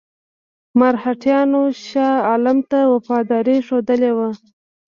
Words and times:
مرهټیانو 0.79 1.61
شاه 1.87 2.15
عالم 2.29 2.57
ته 2.71 2.79
وفاداري 2.93 3.57
ښودلې 3.67 4.11
وه. 4.17 4.29